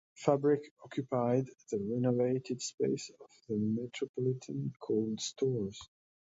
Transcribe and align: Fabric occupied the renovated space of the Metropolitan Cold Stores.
Fabric 0.15 0.71
occupied 0.83 1.45
the 1.69 1.77
renovated 1.77 2.59
space 2.59 3.11
of 3.21 3.29
the 3.47 3.55
Metropolitan 3.55 4.73
Cold 4.81 5.21
Stores. 5.21 5.79